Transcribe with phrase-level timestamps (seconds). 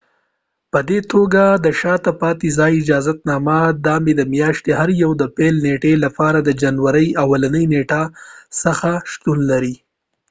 [0.71, 4.89] په دي توګه د شاته پاتی ځای اجازت نامه د مۍ د میاشتی د هر
[5.01, 8.03] یوې د پیل نیټی لپاره د جنوری د اولی نیټی
[8.61, 9.75] څخه شتون لري